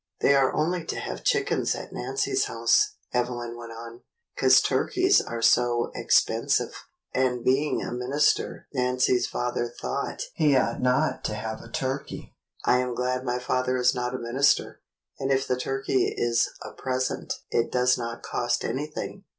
[0.21, 4.01] "They are only to have chickens at Nancy's house," Evelyn went on,
[4.35, 6.73] "'cause turkeys are so expensive,
[7.13, 12.33] and being a minister Nancy's father thought he ought not to have a turkey.
[12.65, 14.81] I am glad my father is not a minister,
[15.19, 19.25] and if the turkey is a present it does not cost anything.